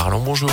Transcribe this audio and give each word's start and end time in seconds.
Marlon, 0.00 0.20
bonjour. 0.20 0.50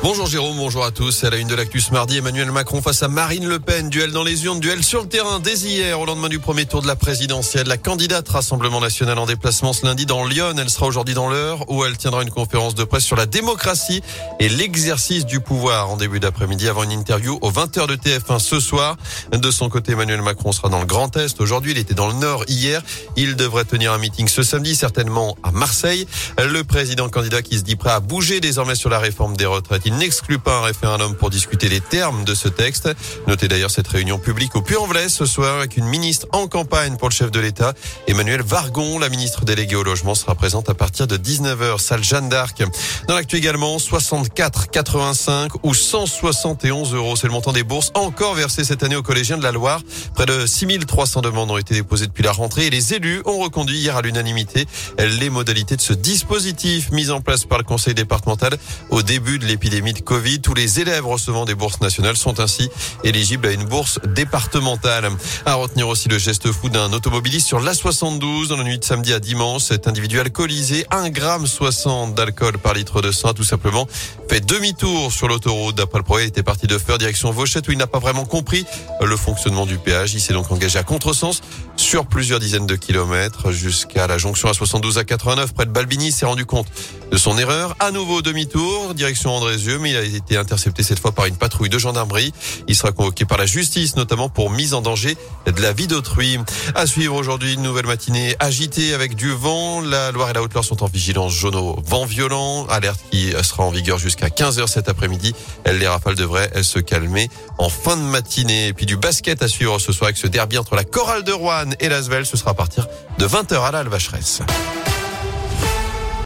Bonjour 0.00 0.26
Jérôme, 0.26 0.56
bonjour 0.56 0.84
à 0.84 0.92
tous. 0.92 1.24
À 1.24 1.30
la 1.30 1.38
une 1.38 1.48
de 1.48 1.56
l'actus 1.56 1.90
mardi, 1.90 2.18
Emmanuel 2.18 2.52
Macron 2.52 2.80
face 2.80 3.02
à 3.02 3.08
Marine 3.08 3.48
Le 3.48 3.58
Pen. 3.58 3.90
Duel 3.90 4.12
dans 4.12 4.22
les 4.22 4.44
urnes, 4.44 4.60
duel 4.60 4.84
sur 4.84 5.02
le 5.02 5.08
terrain 5.08 5.40
dès 5.40 5.56
hier 5.58 5.98
au 5.98 6.06
lendemain 6.06 6.28
du 6.28 6.38
premier 6.38 6.66
tour 6.66 6.82
de 6.82 6.86
la 6.86 6.94
présidentielle. 6.94 7.66
La 7.66 7.78
candidate 7.78 8.28
Rassemblement 8.28 8.80
National 8.80 9.18
en 9.18 9.26
déplacement 9.26 9.72
ce 9.72 9.84
lundi 9.84 10.06
dans 10.06 10.24
Lyon. 10.24 10.54
Elle 10.56 10.70
sera 10.70 10.86
aujourd'hui 10.86 11.14
dans 11.14 11.28
l'heure 11.28 11.68
où 11.68 11.84
elle 11.84 11.96
tiendra 11.98 12.22
une 12.22 12.30
conférence 12.30 12.76
de 12.76 12.84
presse 12.84 13.02
sur 13.02 13.16
la 13.16 13.26
démocratie 13.26 14.00
et 14.38 14.48
l'exercice 14.48 15.26
du 15.26 15.40
pouvoir 15.40 15.90
en 15.90 15.96
début 15.96 16.20
d'après-midi 16.20 16.68
avant 16.68 16.84
une 16.84 16.92
interview 16.92 17.36
aux 17.42 17.50
20h 17.50 17.88
de 17.88 17.96
TF1 17.96 18.38
ce 18.38 18.60
soir. 18.60 18.96
De 19.32 19.50
son 19.50 19.68
côté, 19.68 19.92
Emmanuel 19.92 20.22
Macron 20.22 20.52
sera 20.52 20.68
dans 20.68 20.78
le 20.78 20.86
Grand 20.86 21.16
Est. 21.16 21.40
Aujourd'hui, 21.40 21.72
il 21.72 21.78
était 21.78 21.94
dans 21.94 22.06
le 22.06 22.14
Nord 22.14 22.44
hier. 22.46 22.82
Il 23.16 23.34
devrait 23.34 23.64
tenir 23.64 23.92
un 23.92 23.98
meeting 23.98 24.28
ce 24.28 24.44
samedi, 24.44 24.76
certainement 24.76 25.36
à 25.42 25.50
Marseille. 25.50 26.06
Le 26.38 26.62
président 26.62 27.08
candidat 27.08 27.42
qui 27.42 27.58
se 27.58 27.64
dit 27.64 27.74
prêt 27.74 27.90
à 27.90 27.98
bouger 27.98 28.38
désormais 28.38 28.76
sur 28.76 28.90
la 28.90 29.00
réforme 29.00 29.36
des 29.36 29.46
retraites 29.46 29.87
il 29.88 29.96
n'exclut 29.96 30.38
pas 30.38 30.58
un 30.58 30.60
référendum 30.60 31.14
pour 31.14 31.30
discuter 31.30 31.70
les 31.70 31.80
termes 31.80 32.22
de 32.24 32.34
ce 32.34 32.48
texte. 32.48 32.90
Notez 33.26 33.48
d'ailleurs 33.48 33.70
cette 33.70 33.88
réunion 33.88 34.18
publique 34.18 34.54
au 34.54 34.60
Puy-en-Velay 34.60 35.08
ce 35.08 35.24
soir 35.24 35.56
avec 35.56 35.78
une 35.78 35.86
ministre 35.86 36.26
en 36.32 36.46
campagne 36.46 36.98
pour 36.98 37.08
le 37.08 37.14
chef 37.14 37.30
de 37.30 37.40
l'État. 37.40 37.72
Emmanuel 38.06 38.42
Vargon, 38.42 38.98
la 38.98 39.08
ministre 39.08 39.46
déléguée 39.46 39.76
au 39.76 39.82
logement, 39.82 40.14
sera 40.14 40.34
présente 40.34 40.68
à 40.68 40.74
partir 40.74 41.06
de 41.06 41.16
19h, 41.16 41.78
salle 41.78 42.04
Jeanne 42.04 42.28
d'Arc. 42.28 42.62
Dans 43.06 43.14
l'actu 43.14 43.36
également, 43.36 43.78
64, 43.78 44.68
85 44.68 45.52
ou 45.62 45.72
171 45.72 46.92
euros. 46.92 47.16
C'est 47.16 47.26
le 47.26 47.32
montant 47.32 47.52
des 47.52 47.62
bourses 47.62 47.90
encore 47.94 48.34
versées 48.34 48.64
cette 48.64 48.82
année 48.82 48.96
aux 48.96 49.02
collégiens 49.02 49.38
de 49.38 49.42
la 49.42 49.52
Loire. 49.52 49.80
Près 50.14 50.26
de 50.26 50.44
6300 50.44 51.22
demandes 51.22 51.50
ont 51.50 51.56
été 51.56 51.72
déposées 51.72 52.08
depuis 52.08 52.24
la 52.24 52.32
rentrée 52.32 52.66
et 52.66 52.70
les 52.70 52.92
élus 52.92 53.22
ont 53.24 53.38
reconduit 53.38 53.78
hier 53.78 53.96
à 53.96 54.02
l'unanimité 54.02 54.66
les 54.98 55.30
modalités 55.30 55.76
de 55.76 55.80
ce 55.80 55.94
dispositif 55.94 56.90
mis 56.90 57.08
en 57.08 57.22
place 57.22 57.46
par 57.46 57.56
le 57.56 57.64
conseil 57.64 57.94
départemental 57.94 58.58
au 58.90 59.00
début 59.02 59.38
de 59.38 59.46
l'épidémie 59.46 59.77
de 59.80 60.00
Covid. 60.00 60.40
Tous 60.40 60.54
les 60.54 60.80
élèves 60.80 61.06
recevant 61.06 61.44
des 61.44 61.54
bourses 61.54 61.80
nationales 61.80 62.16
sont 62.16 62.40
ainsi 62.40 62.68
éligibles 63.04 63.46
à 63.46 63.52
une 63.52 63.64
bourse 63.64 64.00
départementale. 64.08 65.08
À 65.46 65.54
retenir 65.54 65.86
aussi 65.86 66.08
le 66.08 66.18
geste 66.18 66.50
fou 66.50 66.68
d'un 66.68 66.92
automobiliste 66.92 67.46
sur 67.46 67.60
l'A72 67.60 68.48
dans 68.48 68.56
la 68.56 68.64
nuit 68.64 68.78
de 68.78 68.84
samedi 68.84 69.12
à 69.12 69.20
dimanche. 69.20 69.62
Cet 69.62 69.86
individu 69.86 70.18
alcoolisé, 70.18 70.84
1 70.90 71.10
gramme 71.10 71.46
60 71.46 72.14
d'alcool 72.14 72.58
par 72.58 72.74
litre 72.74 73.00
de 73.02 73.12
sang, 73.12 73.34
tout 73.34 73.44
simplement 73.44 73.86
fait 74.28 74.40
demi-tour 74.40 75.12
sur 75.12 75.28
l'autoroute. 75.28 75.76
D'après 75.76 75.98
le 75.98 76.04
projet, 76.04 76.24
il 76.24 76.28
était 76.28 76.42
parti 76.42 76.66
de 76.66 76.76
Feur 76.76 76.98
direction 76.98 77.30
Vauchette 77.30 77.68
où 77.68 77.72
il 77.72 77.78
n'a 77.78 77.86
pas 77.86 78.00
vraiment 78.00 78.24
compris 78.24 78.66
le 79.00 79.16
fonctionnement 79.16 79.64
du 79.64 79.78
péage. 79.78 80.12
Il 80.14 80.20
s'est 80.20 80.34
donc 80.34 80.50
engagé 80.50 80.78
à 80.78 80.82
contresens 80.82 81.40
sur 81.76 82.06
plusieurs 82.06 82.40
dizaines 82.40 82.66
de 82.66 82.76
kilomètres 82.76 83.52
jusqu'à 83.52 84.08
la 84.08 84.18
jonction 84.18 84.50
A72 84.50 84.98
à 84.98 85.04
89 85.04 85.54
près 85.54 85.66
de 85.66 85.70
Balbini. 85.70 86.10
s'est 86.10 86.26
rendu 86.26 86.46
compte 86.46 86.66
de 87.10 87.16
son 87.16 87.38
erreur. 87.38 87.76
À 87.80 87.90
nouveau 87.90 88.22
demi-tour, 88.22 88.94
direction 88.94 89.34
Andrézieux, 89.34 89.78
mais 89.78 89.90
il 89.90 89.96
a 89.96 90.02
été 90.02 90.36
intercepté 90.36 90.82
cette 90.82 90.98
fois 90.98 91.12
par 91.12 91.26
une 91.26 91.36
patrouille 91.36 91.68
de 91.68 91.78
gendarmerie. 91.78 92.32
Il 92.66 92.74
sera 92.74 92.92
convoqué 92.92 93.24
par 93.24 93.38
la 93.38 93.46
justice, 93.46 93.96
notamment 93.96 94.28
pour 94.28 94.50
mise 94.50 94.74
en 94.74 94.80
danger 94.80 95.16
de 95.46 95.60
la 95.60 95.72
vie 95.72 95.86
d'autrui. 95.86 96.38
À 96.74 96.86
suivre 96.86 97.14
aujourd'hui, 97.14 97.54
une 97.54 97.62
nouvelle 97.62 97.86
matinée 97.86 98.36
agitée 98.40 98.94
avec 98.94 99.14
du 99.14 99.30
vent. 99.32 99.80
La 99.80 100.12
Loire 100.12 100.30
et 100.30 100.32
la 100.32 100.42
Haute-Loire 100.42 100.64
sont 100.64 100.82
en 100.82 100.86
vigilance 100.86 101.32
jaune 101.32 101.56
au 101.56 101.80
vent 101.84 102.04
violent. 102.04 102.66
Alerte 102.66 103.00
qui 103.10 103.32
sera 103.42 103.64
en 103.64 103.70
vigueur 103.70 103.98
jusqu'à 103.98 104.28
15h 104.28 104.66
cet 104.66 104.88
après-midi. 104.88 105.34
Les 105.66 105.88
rafales 105.88 106.16
devraient 106.16 106.62
se 106.62 106.78
calmer 106.78 107.30
en 107.58 107.68
fin 107.68 107.96
de 107.96 108.02
matinée. 108.02 108.68
Et 108.68 108.72
puis 108.72 108.86
du 108.86 108.96
basket 108.96 109.42
à 109.42 109.48
suivre 109.48 109.78
ce 109.78 109.92
soir 109.92 110.08
avec 110.08 110.16
ce 110.16 110.26
derby 110.26 110.58
entre 110.58 110.74
la 110.74 110.84
Chorale 110.84 111.24
de 111.24 111.32
Rouen 111.32 111.70
et 111.80 111.88
l'Asvel. 111.88 112.26
Ce 112.26 112.36
sera 112.36 112.52
à 112.52 112.54
partir 112.54 112.86
de 113.18 113.26
20h 113.26 113.60
à 113.60 113.70
la 113.70 113.78
Alvacheresse. 113.78 114.42